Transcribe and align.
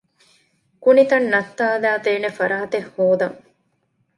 ކުނިތައް 0.83 1.27
ނައްތާލައިދޭނެ 1.31 2.29
ފަރާތެއް 2.37 2.89
ހޯދަން 2.93 3.37